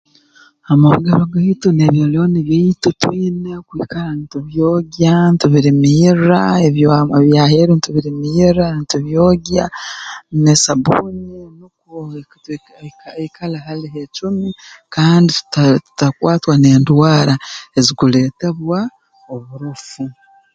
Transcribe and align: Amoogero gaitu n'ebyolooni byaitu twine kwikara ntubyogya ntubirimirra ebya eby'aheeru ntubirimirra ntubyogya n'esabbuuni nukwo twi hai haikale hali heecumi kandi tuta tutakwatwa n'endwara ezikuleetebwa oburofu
Amoogero 0.71 1.23
gaitu 1.33 1.67
n'ebyolooni 1.73 2.39
byaitu 2.47 2.89
twine 3.01 3.51
kwikara 3.67 4.11
ntubyogya 4.21 5.13
ntubirimirra 5.33 6.39
ebya 6.67 6.97
eby'aheeru 7.25 7.71
ntubirimirra 7.75 8.67
ntubyogya 8.83 9.65
n'esabbuuni 10.41 11.25
nukwo 11.57 11.95
twi 12.43 12.55
hai 12.79 12.89
haikale 13.03 13.57
hali 13.65 13.87
heecumi 13.93 14.49
kandi 14.95 15.29
tuta 15.37 15.61
tutakwatwa 15.85 16.53
n'endwara 16.57 17.33
ezikuleetebwa 17.79 18.79
oburofu 19.33 20.03